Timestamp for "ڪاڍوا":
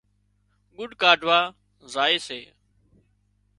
1.01-1.39